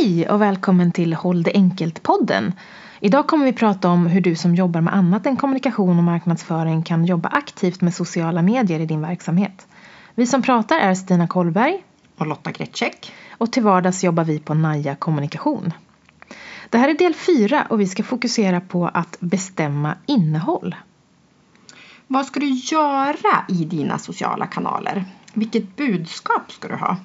Hej 0.00 0.28
och 0.28 0.40
välkommen 0.40 0.92
till 0.92 1.14
Håll 1.14 1.42
det 1.42 1.52
enkelt-podden. 1.54 2.52
Idag 3.00 3.26
kommer 3.26 3.44
vi 3.44 3.52
prata 3.52 3.88
om 3.88 4.06
hur 4.06 4.20
du 4.20 4.34
som 4.36 4.54
jobbar 4.54 4.80
med 4.80 4.94
annat 4.94 5.26
än 5.26 5.36
kommunikation 5.36 5.98
och 5.98 6.04
marknadsföring 6.04 6.82
kan 6.82 7.04
jobba 7.04 7.28
aktivt 7.28 7.80
med 7.80 7.94
sociala 7.94 8.42
medier 8.42 8.80
i 8.80 8.86
din 8.86 9.00
verksamhet. 9.00 9.66
Vi 10.14 10.26
som 10.26 10.42
pratar 10.42 10.78
är 10.78 10.94
Stina 10.94 11.28
Kollberg 11.28 11.84
och 12.16 12.26
Lotta 12.26 12.50
Gretschek. 12.50 13.12
och 13.38 13.52
till 13.52 13.62
vardags 13.62 14.04
jobbar 14.04 14.24
vi 14.24 14.38
på 14.38 14.54
Naja 14.54 14.94
Kommunikation. 14.96 15.72
Det 16.70 16.78
här 16.78 16.88
är 16.88 16.94
del 16.94 17.14
fyra 17.14 17.66
och 17.70 17.80
vi 17.80 17.86
ska 17.86 18.02
fokusera 18.02 18.60
på 18.60 18.88
att 18.88 19.16
bestämma 19.20 19.94
innehåll. 20.06 20.74
Vad 22.06 22.26
ska 22.26 22.40
du 22.40 22.48
göra 22.48 23.44
i 23.48 23.64
dina 23.64 23.98
sociala 23.98 24.46
kanaler? 24.46 25.04
Vilket 25.32 25.76
budskap 25.76 26.52
ska 26.52 26.68
du 26.68 26.74
ha? 26.74 26.96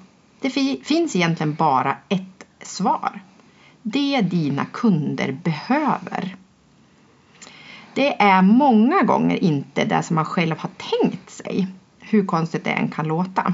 Det 0.41 0.50
fi- 0.50 0.82
finns 0.84 1.16
egentligen 1.16 1.54
bara 1.54 1.98
ett 2.10 2.35
svar. 2.66 3.20
Det 3.82 4.22
dina 4.22 4.66
kunder 4.66 5.32
behöver. 5.44 6.36
Det 7.94 8.22
är 8.22 8.41
många 8.41 9.04
gånger 9.04 9.44
inte 9.44 9.86
det 9.86 10.04
som 10.04 10.16
man 10.16 10.26
själv 10.26 10.58
har 10.58 10.70
tänkt 10.78 11.30
sig, 11.30 11.68
hur 12.00 12.26
konstigt 12.26 12.64
det 12.64 12.72
än 12.72 12.88
kan 12.88 13.08
låta. 13.08 13.54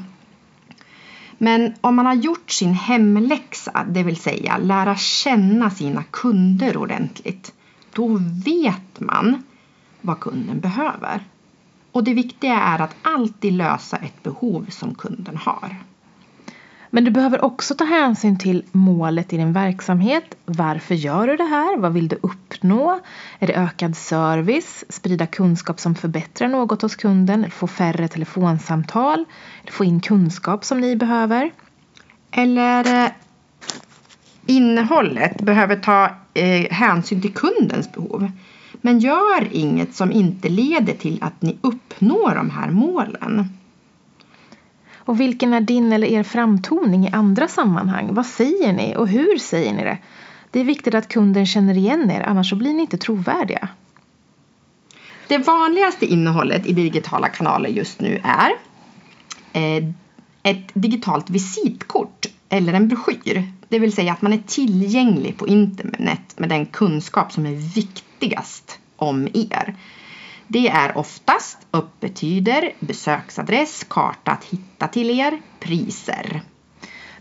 Men 1.37 1.73
om 1.81 1.95
man 1.95 2.05
har 2.05 2.13
gjort 2.13 2.51
sin 2.51 2.73
hemläxa, 2.73 3.85
det 3.89 4.03
vill 4.03 4.15
säga 4.15 4.57
lära 4.57 4.95
känna 4.95 5.69
sina 5.69 6.03
kunder 6.03 6.77
ordentligt, 6.77 7.53
då 7.93 8.19
vet 8.45 8.99
man 8.99 9.43
vad 10.01 10.19
kunden 10.19 10.59
behöver. 10.59 11.23
Och 11.91 12.03
det 12.03 12.13
viktiga 12.13 12.59
är 12.59 12.79
att 12.81 12.95
alltid 13.01 13.53
lösa 13.53 13.97
ett 13.97 14.23
behov 14.23 14.65
som 14.69 14.95
kunden 14.95 15.37
har. 15.37 15.75
Men 16.93 17.03
du 17.03 17.11
behöver 17.11 17.45
också 17.45 17.75
ta 17.75 17.85
hänsyn 17.85 18.37
till 18.37 18.63
målet 18.71 19.33
i 19.33 19.37
din 19.37 19.53
verksamhet. 19.53 20.35
Varför 20.45 20.95
gör 20.95 21.27
du 21.27 21.35
det 21.35 21.43
här? 21.43 21.77
Vad 21.77 21.93
vill 21.93 22.07
du 22.07 22.15
uppnå? 22.21 22.99
Är 23.39 23.47
det 23.47 23.53
ökad 23.53 23.97
service? 23.97 24.85
Sprida 24.89 25.27
kunskap 25.27 25.79
som 25.79 25.95
förbättrar 25.95 26.47
något 26.47 26.81
hos 26.81 26.95
kunden? 26.95 27.51
Få 27.51 27.67
färre 27.67 28.07
telefonsamtal? 28.07 29.25
Få 29.71 29.83
in 29.83 29.99
kunskap 29.99 30.65
som 30.65 30.79
ni 30.79 30.95
behöver? 30.95 31.51
Eller 32.31 33.05
eh, 33.05 33.11
innehållet 34.45 35.41
behöver 35.41 35.75
ta 35.75 36.09
eh, 36.33 36.71
hänsyn 36.71 37.21
till 37.21 37.33
kundens 37.33 37.91
behov. 37.91 38.31
Men 38.81 38.99
gör 38.99 39.47
inget 39.51 39.95
som 39.95 40.11
inte 40.11 40.49
leder 40.49 40.93
till 40.93 41.23
att 41.23 41.41
ni 41.41 41.57
uppnår 41.61 42.35
de 42.35 42.49
här 42.49 42.71
målen. 42.71 43.57
Och 45.11 45.19
vilken 45.19 45.53
är 45.53 45.61
din 45.61 45.93
eller 45.93 46.07
er 46.07 46.23
framtoning 46.23 47.07
i 47.07 47.11
andra 47.11 47.47
sammanhang? 47.47 48.13
Vad 48.13 48.25
säger 48.25 48.73
ni 48.73 48.95
och 48.95 49.07
hur 49.07 49.37
säger 49.37 49.73
ni 49.73 49.83
det? 49.83 49.97
Det 50.51 50.59
är 50.59 50.63
viktigt 50.63 50.95
att 50.95 51.07
kunden 51.07 51.45
känner 51.45 51.77
igen 51.77 52.11
er, 52.11 52.21
annars 52.21 52.49
så 52.49 52.55
blir 52.55 52.73
ni 52.73 52.81
inte 52.81 52.97
trovärdiga. 52.97 53.67
Det 55.27 55.37
vanligaste 55.37 56.05
innehållet 56.05 56.65
i 56.65 56.73
digitala 56.73 57.29
kanaler 57.29 57.69
just 57.69 58.01
nu 58.01 58.21
är 58.23 58.51
eh, 59.53 59.89
ett 60.43 60.71
digitalt 60.73 61.29
visitkort 61.29 62.25
eller 62.49 62.73
en 62.73 62.87
broschyr. 62.87 63.51
Det 63.69 63.79
vill 63.79 63.93
säga 63.93 64.13
att 64.13 64.21
man 64.21 64.33
är 64.33 64.43
tillgänglig 64.47 65.37
på 65.37 65.47
internet 65.47 66.33
med 66.37 66.49
den 66.49 66.65
kunskap 66.65 67.31
som 67.31 67.45
är 67.45 67.75
viktigast 67.75 68.79
om 68.95 69.27
er. 69.33 69.75
Det 70.51 70.67
är 70.67 70.97
oftast 70.97 71.57
öppettider, 71.73 72.73
besöksadress, 72.79 73.85
karta 73.89 74.31
att 74.31 74.43
hitta 74.43 74.87
till 74.87 75.19
er, 75.19 75.41
priser. 75.59 76.41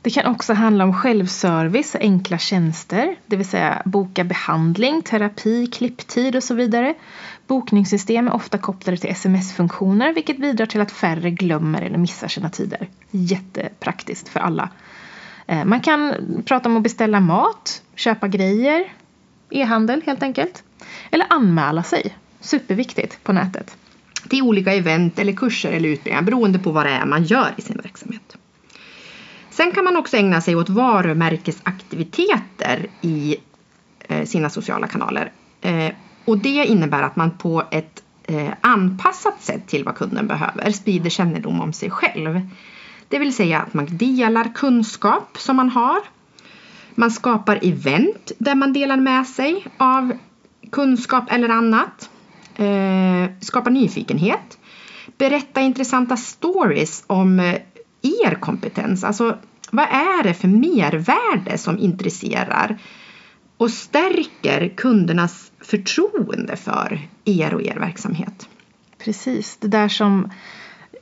Det 0.02 0.10
kan 0.10 0.26
också 0.26 0.54
handla 0.54 0.84
om 0.84 0.94
självservice 0.94 1.94
och 1.94 2.00
enkla 2.00 2.38
tjänster, 2.38 3.16
det 3.26 3.36
vill 3.36 3.48
säga 3.48 3.82
boka 3.84 4.24
behandling, 4.24 5.02
terapi, 5.02 5.66
klipptid 5.66 6.36
och 6.36 6.44
så 6.44 6.54
vidare. 6.54 6.94
Bokningssystem 7.46 8.28
är 8.28 8.32
ofta 8.32 8.58
kopplade 8.58 8.96
till 8.96 9.10
sms-funktioner 9.10 10.12
vilket 10.12 10.38
bidrar 10.38 10.66
till 10.66 10.80
att 10.80 10.92
färre 10.92 11.30
glömmer 11.30 11.82
eller 11.82 11.98
missar 11.98 12.28
sina 12.28 12.50
tider. 12.50 12.88
Jättepraktiskt 13.10 14.28
för 14.28 14.40
alla. 14.40 14.68
Eh, 15.46 15.64
man 15.64 15.80
kan 15.80 16.14
prata 16.46 16.68
om 16.68 16.76
att 16.76 16.82
beställa 16.82 17.20
mat, 17.20 17.82
köpa 17.94 18.28
grejer, 18.28 18.92
e-handel 19.50 20.02
helt 20.06 20.22
enkelt. 20.22 20.62
Eller 21.10 21.26
anmäla 21.30 21.82
sig, 21.82 22.16
superviktigt 22.40 23.24
på 23.24 23.32
nätet. 23.32 23.76
till 24.28 24.42
olika 24.42 24.74
event 24.74 25.18
eller 25.18 25.32
kurser 25.32 25.72
eller 25.72 25.88
utbildningar 25.88 26.22
beroende 26.22 26.58
på 26.58 26.70
vad 26.70 26.86
det 26.86 26.90
är 26.90 27.06
man 27.06 27.24
gör 27.24 27.54
i 27.56 27.62
sin 27.62 27.80
verksamhet. 27.82 28.36
Sen 29.50 29.72
kan 29.72 29.84
man 29.84 29.96
också 29.96 30.16
ägna 30.16 30.40
sig 30.40 30.56
åt 30.56 30.68
varumärkesaktiviteter 30.68 32.86
i 33.00 33.36
eh, 34.08 34.24
sina 34.24 34.50
sociala 34.50 34.86
kanaler. 34.86 35.32
Eh, 35.60 35.90
och 36.24 36.38
det 36.38 36.66
innebär 36.66 37.02
att 37.02 37.16
man 37.16 37.30
på 37.30 37.62
ett 37.70 38.02
eh, 38.22 38.50
anpassat 38.60 39.42
sätt 39.42 39.66
till 39.66 39.84
vad 39.84 39.94
kunden 39.94 40.26
behöver 40.26 40.70
sprider 40.70 41.10
kännedom 41.10 41.60
om 41.60 41.72
sig 41.72 41.90
själv. 41.90 42.40
Det 43.08 43.18
vill 43.18 43.34
säga 43.34 43.60
att 43.60 43.74
man 43.74 43.86
delar 43.90 44.54
kunskap 44.54 45.38
som 45.38 45.56
man 45.56 45.68
har. 45.68 45.98
Man 46.94 47.10
skapar 47.10 47.58
event 47.62 48.32
där 48.38 48.54
man 48.54 48.72
delar 48.72 48.96
med 48.96 49.26
sig 49.26 49.66
av 49.76 50.12
kunskap 50.72 51.32
eller 51.32 51.48
annat. 51.48 52.10
Eh, 52.60 53.30
skapa 53.40 53.70
nyfikenhet. 53.70 54.58
Berätta 55.18 55.60
intressanta 55.60 56.16
stories 56.16 57.04
om 57.06 57.40
eh, 57.40 57.54
er 58.02 58.34
kompetens. 58.34 59.04
Alltså 59.04 59.38
vad 59.70 59.84
är 59.84 60.22
det 60.22 60.34
för 60.34 60.48
mervärde 60.48 61.58
som 61.58 61.78
intresserar 61.78 62.78
och 63.56 63.70
stärker 63.70 64.68
kundernas 64.76 65.52
förtroende 65.60 66.56
för 66.56 67.00
er 67.24 67.54
och 67.54 67.62
er 67.62 67.76
verksamhet. 67.76 68.48
Precis, 69.04 69.56
det 69.60 69.68
där 69.68 69.88
som 69.88 70.30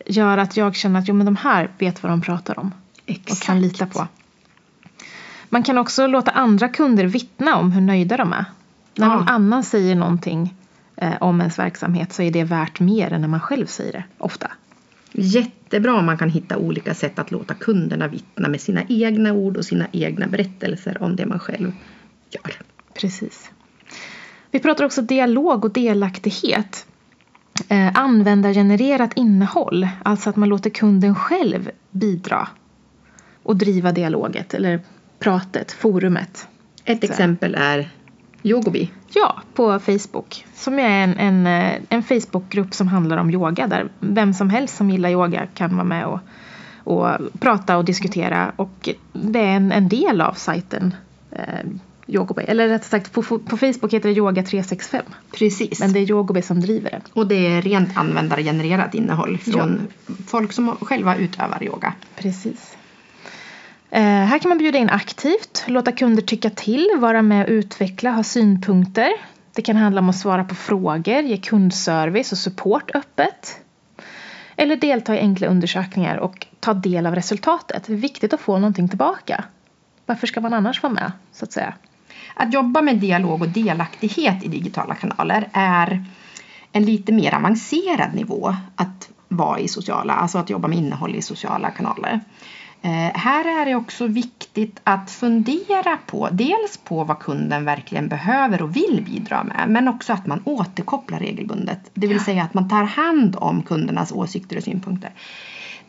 gör 0.07 0.39
att 0.39 0.57
jag 0.57 0.75
känner 0.77 1.01
att 1.01 1.09
jo, 1.09 1.15
men 1.15 1.27
de 1.27 1.37
här 1.37 1.71
vet 1.79 2.03
vad 2.03 2.13
de 2.13 2.21
pratar 2.21 2.59
om 2.59 2.75
och 3.31 3.39
kan 3.43 3.61
lita 3.61 3.87
på. 3.87 4.07
Man 5.49 5.63
kan 5.63 5.79
också 5.79 6.07
låta 6.07 6.31
andra 6.31 6.69
kunder 6.69 7.05
vittna 7.05 7.57
om 7.57 7.73
hur 7.73 7.81
nöjda 7.81 8.17
de 8.17 8.33
är. 8.33 8.45
När 8.95 9.07
Ja. 9.07 9.15
någon 9.15 9.29
annan 9.29 9.65
säger 9.65 9.95
någonting 9.95 10.55
om 11.21 11.41
ens 11.41 11.59
verksamhet 11.59 12.13
så 12.13 12.23
är 12.23 12.31
det 12.31 12.45
värt 12.45 12.81
mer 12.81 13.13
än 13.13 13.21
när 13.21 13.29
man 13.29 13.41
själv 13.41 13.67
säger 13.67 13.93
det, 13.93 14.05
ofta. 14.19 14.51
Jättebra 15.13 15.95
om 15.95 16.07
man 16.07 16.19
kan 16.19 16.31
hitta 16.31 16.57
olika 16.57 16.95
sätt 16.95 17.19
att 17.19 17.31
låta 17.31 17.55
kunderna 17.55 18.09
vittna 18.09 18.49
med 18.49 18.61
sina 18.61 18.83
egna 18.89 19.33
ord 19.33 19.57
och 19.57 19.65
sina 19.65 19.87
egna 19.93 20.27
berättelser 20.27 21.03
om 21.03 21.17
det 21.17 21.27
man 21.27 21.39
själv 21.39 21.73
gör. 22.31 22.53
Precis. 22.95 23.51
Vi 24.51 24.59
pratar 24.59 24.85
också 24.85 25.03
dialog 25.03 25.65
och 25.65 25.73
delaktighet. 25.73 26.87
Eh, 27.69 27.99
användargenererat 27.99 29.13
innehåll, 29.17 29.89
alltså 30.03 30.31
att 30.31 30.37
man 30.37 30.49
låter 30.49 30.71
kunden 30.71 31.15
själv 31.15 31.71
bidra 31.91 32.49
och 33.43 33.57
driva 33.57 33.93
dialoget 33.93 34.55
eller 34.55 34.81
pratet, 35.19 35.73
forumet. 35.73 36.49
Ett 36.85 37.05
exempel 37.05 37.55
är 37.55 37.91
Yogobi. 38.49 38.91
Ja, 39.15 39.43
på 39.55 39.79
Facebook. 39.79 40.45
Som 40.55 40.79
är 40.79 41.05
en, 41.05 41.17
en, 41.17 41.47
eh, 41.47 41.81
en 41.89 42.03
Facebookgrupp 42.03 42.75
som 42.75 42.89
handlar 42.89 43.17
om 43.17 43.31
yoga 43.31 43.67
där 43.67 43.89
vem 44.01 44.35
som 44.35 44.51
helst 44.51 44.77
som 44.77 44.91
gillar 44.91 45.11
yoga 45.11 45.47
kan 45.55 45.77
vara 45.77 45.85
med 45.85 46.07
och, 46.07 46.21
och 46.85 47.09
prata 47.41 47.77
och 47.77 47.85
diskutera. 47.85 48.53
Och 48.57 48.89
det 49.13 49.41
är 49.41 49.57
en, 49.57 49.73
en 49.73 49.89
del 49.89 50.21
av 50.21 50.33
sajten 50.33 50.95
eh, 51.31 51.71
Yogobi. 52.07 52.43
Eller 52.43 52.69
rättare 52.69 52.89
sagt 52.89 53.13
på, 53.13 53.23
på 53.23 53.57
Facebook 53.57 53.93
heter 53.93 54.09
det 54.09 54.15
Yoga 54.15 54.43
365. 54.43 55.05
Precis. 55.33 55.81
Men 55.81 55.93
det 55.93 55.99
är 55.99 56.11
Yogobi 56.11 56.43
som 56.43 56.61
driver 56.61 56.91
det. 56.91 57.01
Och 57.13 57.27
det 57.27 57.47
är 57.47 57.63
rent 57.63 57.97
användargenererat 57.97 58.95
innehåll 58.95 59.39
från 59.39 59.87
folk 60.27 60.53
som 60.53 60.77
själva 60.77 61.17
utövar 61.17 61.65
yoga. 61.65 61.95
Precis. 62.17 62.77
Eh, 63.91 64.03
här 64.03 64.39
kan 64.39 64.49
man 64.49 64.59
bjuda 64.59 64.79
in 64.79 64.91
aktivt, 64.91 65.65
låta 65.67 65.93
kunder 65.93 66.23
tycka 66.23 66.51
till, 66.51 66.91
vara 66.97 67.23
med 67.23 67.45
och 67.45 67.51
utveckla, 67.51 68.11
ha 68.11 68.23
synpunkter. 68.23 69.11
Det 69.55 69.63
kan 69.63 69.77
handla 69.77 70.01
om 70.01 70.09
att 70.09 70.17
svara 70.17 70.45
på 70.45 70.55
frågor, 70.55 71.21
ge 71.23 71.37
kundservice 71.37 72.33
och 72.33 72.39
support 72.39 72.91
öppet. 72.95 73.61
Eller 74.57 74.77
delta 74.77 75.17
i 75.17 75.19
enkla 75.19 75.47
undersökningar 75.47 76.17
och 76.17 76.47
ta 76.61 76.75
del 76.75 77.07
av 77.07 77.15
resultatet. 77.15 77.85
Det 77.87 77.93
är 77.93 77.97
viktigt 77.97 78.33
att 78.33 78.41
få 78.41 78.59
någonting 78.59 78.89
tillbaka. 78.89 79.45
Varför 80.07 80.27
ska 80.27 80.41
man 80.41 80.55
annars 80.55 80.83
vara 80.83 80.93
med, 80.93 81.13
så 81.33 81.45
att 81.45 81.53
säga? 81.53 81.75
Att 82.35 82.53
jobba 82.53 82.83
med 82.83 82.97
dialog 82.97 83.43
och 83.43 83.49
delaktighet 83.49 84.45
i 84.45 84.49
digitala 84.49 84.95
kanaler 84.95 85.49
är 85.53 86.05
en 86.73 86.85
lite 86.85 87.13
mer 87.13 87.35
avancerad 87.35 88.15
nivå 88.15 88.55
att 88.77 89.09
vara 89.29 89.59
i 89.59 89.69
sociala, 89.69 90.13
alltså 90.13 90.39
att 90.39 90.51
jobba 90.51 90.69
med 90.69 90.79
innehåll 90.79 91.15
i 91.15 91.23
sociala 91.23 91.71
kanaler. 91.71 92.21
Eh, 92.83 93.11
här 93.15 93.61
är 93.61 93.67
det 93.67 93.75
också 93.75 94.07
viktigt 94.07 94.81
att 94.85 95.11
fundera 95.11 95.99
på 96.07 96.29
dels 96.33 96.77
på 96.85 97.05
vad 97.05 97.19
kunden 97.19 97.65
verkligen 97.65 98.09
behöver 98.09 98.63
och 98.63 98.77
vill 98.77 99.05
bidra 99.07 99.45
med 99.45 99.65
men 99.69 99.89
också 99.89 100.13
att 100.13 100.27
man 100.27 100.43
återkopplar 100.45 101.19
regelbundet. 101.19 101.91
Det 101.95 102.07
vill 102.07 102.25
säga 102.25 102.43
att 102.43 102.55
man 102.55 102.69
tar 102.69 102.85
hand 102.85 103.37
om 103.39 103.63
kundernas 103.63 104.13
åsikter 104.13 104.57
och 104.57 104.63
synpunkter. 104.63 105.11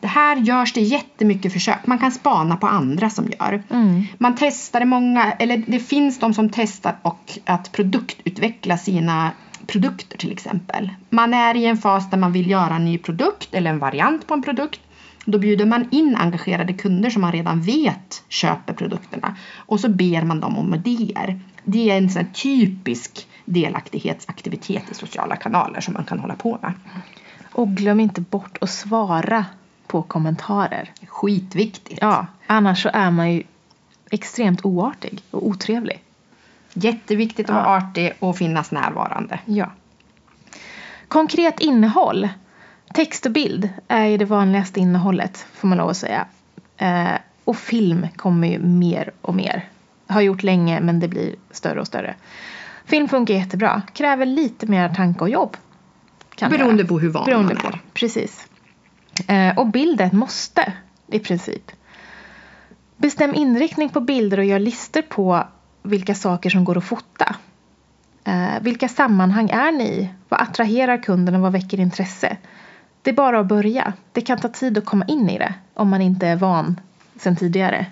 Det 0.00 0.06
här 0.06 0.36
görs 0.36 0.72
det 0.72 0.80
jättemycket 0.80 1.52
försök. 1.52 1.86
Man 1.86 1.98
kan 1.98 2.12
spana 2.12 2.56
på 2.56 2.66
andra 2.66 3.10
som 3.10 3.28
gör. 3.38 3.62
Mm. 3.70 4.04
Man 4.18 4.36
testar 4.38 4.84
många, 4.84 5.32
eller 5.32 5.56
det 5.66 5.80
finns 5.80 6.18
de 6.18 6.34
som 6.34 6.50
testar 6.50 6.96
och 7.02 7.38
att 7.44 7.72
produktutveckla 7.72 8.78
sina 8.78 9.30
produkter 9.66 10.18
till 10.18 10.32
exempel. 10.32 10.90
Man 11.10 11.34
är 11.34 11.56
i 11.56 11.66
en 11.66 11.76
fas 11.76 12.10
där 12.10 12.18
man 12.18 12.32
vill 12.32 12.50
göra 12.50 12.76
en 12.76 12.84
ny 12.84 12.98
produkt 12.98 13.54
eller 13.54 13.70
en 13.70 13.78
variant 13.78 14.26
på 14.26 14.34
en 14.34 14.42
produkt. 14.42 14.80
Då 15.24 15.38
bjuder 15.38 15.66
man 15.66 15.88
in 15.90 16.16
engagerade 16.16 16.72
kunder 16.72 17.10
som 17.10 17.22
man 17.22 17.32
redan 17.32 17.60
vet 17.62 18.22
köper 18.28 18.72
produkterna 18.74 19.36
och 19.56 19.80
så 19.80 19.88
ber 19.88 20.22
man 20.22 20.40
dem 20.40 20.58
om 20.58 20.74
idéer. 20.74 21.40
Det 21.64 21.90
är 21.90 21.96
en 21.98 22.10
sån 22.10 22.26
typisk 22.32 23.26
delaktighetsaktivitet 23.44 24.90
i 24.90 24.94
sociala 24.94 25.36
kanaler 25.36 25.80
som 25.80 25.94
man 25.94 26.04
kan 26.04 26.18
hålla 26.18 26.34
på 26.34 26.58
med. 26.62 26.72
Och 27.52 27.68
glöm 27.68 28.00
inte 28.00 28.20
bort 28.20 28.58
att 28.60 28.70
svara 28.70 29.44
på 29.86 30.02
kommentarer. 30.02 30.90
Skitviktigt. 31.06 31.98
Ja, 32.02 32.26
annars 32.46 32.82
så 32.82 32.90
är 32.92 33.10
man 33.10 33.32
ju 33.32 33.42
extremt 34.10 34.64
oartig 34.64 35.22
och 35.30 35.46
otrevlig. 35.46 36.02
Jätteviktigt 36.74 37.50
att 37.50 37.56
Ja. 37.56 37.62
vara 37.62 37.76
artig 37.76 38.12
och 38.18 38.36
finnas 38.36 38.70
närvarande. 38.70 39.38
Ja. 39.44 39.70
Konkret 41.08 41.60
innehåll. 41.60 42.28
Text 42.94 43.26
och 43.26 43.32
bild 43.32 43.68
är 43.88 44.06
ju 44.06 44.16
det 44.16 44.24
vanligaste 44.24 44.80
innehållet 44.80 45.46
får 45.52 45.68
man 45.68 45.78
lov 45.78 45.88
att 45.88 45.96
säga. 45.96 46.26
Eh, 46.76 47.12
och 47.44 47.56
film 47.56 48.06
kommer 48.16 48.48
ju 48.48 48.58
mer 48.58 49.10
och 49.20 49.34
mer. 49.34 49.68
Har 50.06 50.20
gjort 50.20 50.42
länge 50.42 50.80
men 50.80 51.00
det 51.00 51.08
blir 51.08 51.34
större 51.50 51.80
och 51.80 51.86
större. 51.86 52.14
Film 52.84 53.08
funkar 53.08 53.34
jättebra. 53.34 53.82
Kräver 53.92 54.26
lite 54.26 54.66
mer 54.66 54.88
tanke 54.88 55.20
och 55.20 55.30
jobb. 55.30 55.56
Kan 56.34 56.50
Beroende 56.50 56.82
göra. 56.82 56.88
på 56.88 56.98
hur 56.98 57.08
van 57.08 57.24
Beroende 57.24 57.54
man 57.54 57.62
på. 57.62 57.68
är. 57.68 57.80
Precis. 57.92 58.46
Eh, 59.26 59.58
och 59.58 59.66
bild 59.66 60.00
är 60.00 60.04
ett 60.06 60.12
måste 60.12 60.72
i 61.06 61.18
princip. 61.18 61.72
Bestäm 62.96 63.34
inriktning 63.34 63.88
på 63.88 64.00
bilder 64.00 64.38
och 64.38 64.44
gör 64.44 64.58
listor 64.58 65.02
på 65.02 65.44
vilka 65.82 66.14
saker 66.14 66.50
som 66.50 66.64
går 66.64 66.78
att 66.78 66.84
fota. 66.84 67.36
Eh, 68.24 68.60
vilka 68.60 68.88
sammanhang 68.88 69.50
är 69.50 69.72
ni 69.72 69.84
i? 69.84 70.08
Vad 70.28 70.40
attraherar 70.40 71.02
kunden 71.02 71.34
och 71.34 71.40
vad 71.40 71.52
väcker 71.52 71.80
intresse? 71.80 72.36
Det 73.02 73.10
är 73.10 73.14
bara 73.14 73.40
att 73.40 73.46
börja. 73.46 73.92
Det 74.12 74.20
kan 74.20 74.38
ta 74.38 74.48
tid 74.48 74.78
att 74.78 74.84
komma 74.84 75.04
in 75.04 75.30
i 75.30 75.38
det 75.38 75.54
om 75.74 75.88
man 75.88 76.00
inte 76.02 76.26
är 76.26 76.36
van 76.36 76.80
sedan 77.16 77.36
tidigare. 77.36 77.86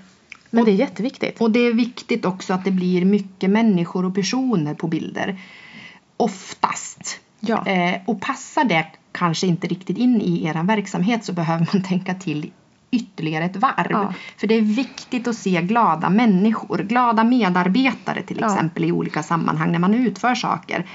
Men 0.50 0.60
Och- 0.60 0.66
det 0.66 0.72
är 0.72 0.76
jätteviktigt. 0.76 1.40
Och 1.40 1.50
det 1.50 1.60
är 1.60 1.74
viktigt 1.74 2.24
också 2.24 2.52
att 2.54 2.64
det 2.64 2.70
blir 2.70 3.04
mycket 3.04 3.50
människor 3.50 4.04
och 4.04 4.14
personer 4.14 4.74
på 4.74 4.86
bilder. 4.86 5.38
Oftast. 6.16 7.20
Ja. 7.40 7.66
Eh, 7.66 8.00
och 8.06 8.20
passar 8.20 8.64
det 8.64 8.86
kanske 9.12 9.46
inte 9.46 9.66
riktigt 9.66 9.98
in 9.98 10.20
i 10.20 10.44
er 10.46 10.62
verksamhet 10.62 11.24
så 11.24 11.32
behöver 11.32 11.66
man 11.72 11.82
tänka 11.88 12.14
till 12.14 12.50
ytterligare 12.90 13.44
ett 13.44 13.56
varv. 13.56 13.90
Ja. 13.90 14.12
För 14.36 14.46
det 14.46 14.54
är 14.54 14.62
viktigt 14.62 15.28
att 15.28 15.36
se 15.36 15.62
glada 15.62 16.10
människor, 16.10 16.78
glada 16.78 17.24
medarbetare 17.24 18.22
till 18.22 18.38
Ja. 18.40 18.46
exempel 18.46 18.84
i 18.84 18.92
olika 18.92 19.22
sammanhang 19.22 19.72
när 19.72 19.78
man 19.78 19.94
utför 19.94 20.34
saker. 20.34 20.86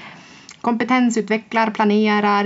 Kompetensutvecklar, 0.64 1.70
planerar, 1.70 2.44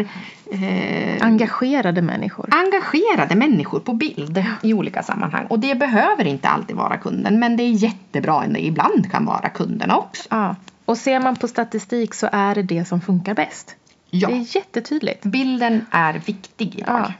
eh, 0.52 1.26
Engagerade 1.26 2.02
människor. 2.02 2.48
engagerade 2.52 3.34
människor 3.34 3.80
på 3.80 3.92
bild 3.92 4.44
i 4.62 4.74
olika 4.74 5.02
sammanhang. 5.02 5.46
Och 5.46 5.58
det 5.58 5.74
behöver 5.74 6.24
inte 6.24 6.48
alltid 6.48 6.76
vara 6.76 6.96
kunden 6.96 7.38
men 7.38 7.56
det 7.56 7.62
är 7.62 7.70
jättebra 7.70 8.40
när 8.40 8.48
det 8.54 8.60
ibland 8.66 9.10
kan 9.10 9.24
vara 9.24 9.48
kunderna 9.48 9.96
också. 9.96 10.28
Ja. 10.30 10.56
Och 10.84 10.98
ser 10.98 11.20
man 11.20 11.36
på 11.36 11.48
statistik 11.48 12.14
så 12.14 12.28
är 12.32 12.54
det 12.54 12.62
det 12.62 12.84
som 12.84 13.00
funkar 13.00 13.34
bäst. 13.34 13.76
Ja, 14.10 14.28
Det 14.28 14.34
är 14.34 14.56
jättetydligt. 14.56 15.22
bilden 15.24 15.86
är 15.90 16.12
viktig 16.26 16.74
idag. 16.78 17.00
Ja. 17.08 17.12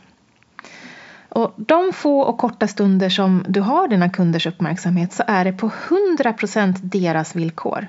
Och 1.28 1.54
de 1.56 1.92
få 1.92 2.20
och 2.20 2.38
korta 2.38 2.68
stunder 2.68 3.08
som 3.08 3.44
du 3.48 3.60
har 3.60 3.88
dina 3.88 4.08
kunders 4.10 4.46
uppmärksamhet 4.46 5.12
så 5.12 5.22
är 5.26 5.44
det 5.44 5.52
på 5.52 5.70
100% 5.70 6.78
deras 6.82 7.36
villkor. 7.36 7.86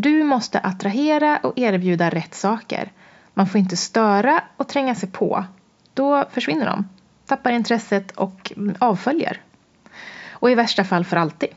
Du 0.00 0.24
måste 0.24 0.58
attrahera 0.58 1.38
och 1.42 1.58
erbjuda 1.58 2.10
rätt 2.10 2.34
saker. 2.34 2.92
Man 3.34 3.46
får 3.46 3.58
inte 3.58 3.76
störa 3.76 4.42
och 4.56 4.68
tränga 4.68 4.94
sig 4.94 5.10
på. 5.10 5.44
Då 5.94 6.24
försvinner 6.30 6.66
de, 6.66 6.88
tappar 7.26 7.50
intresset 7.50 8.10
och 8.10 8.52
avföljer. 8.78 9.40
Och 10.30 10.50
i 10.50 10.54
värsta 10.54 10.84
fall 10.84 11.04
för 11.04 11.16
alltid. 11.16 11.48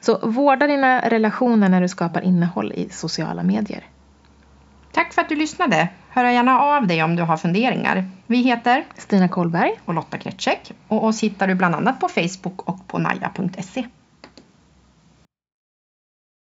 Så 0.00 0.18
vårda 0.28 0.66
dina 0.66 1.08
relationer 1.08 1.68
när 1.68 1.80
du 1.80 1.88
skapar 1.88 2.20
innehåll 2.20 2.72
i 2.72 2.88
sociala 2.90 3.42
medier. 3.42 3.84
Tack 4.92 5.12
för 5.12 5.22
att 5.22 5.28
du 5.28 5.36
lyssnade. 5.36 5.88
Hör 6.08 6.24
gärna 6.24 6.60
av 6.60 6.86
dig 6.86 7.02
om 7.02 7.16
du 7.16 7.22
har 7.22 7.36
funderingar. 7.36 8.10
Vi 8.26 8.42
heter 8.42 8.84
Stina 8.94 9.28
Kollberg 9.28 9.72
och 9.84 9.94
Lotta 9.94 10.18
Kretschek 10.18 10.72
och 10.88 11.04
oss 11.04 11.22
hittar 11.22 11.48
du 11.48 11.54
bland 11.54 11.74
annat 11.74 12.00
på 12.00 12.08
Facebook 12.08 12.68
och 12.68 12.88
på 12.88 12.98
naja.se. 12.98 13.86